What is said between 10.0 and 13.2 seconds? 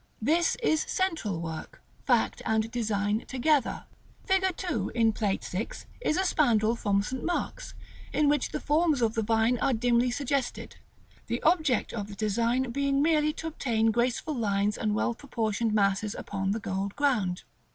suggested, the object of the design being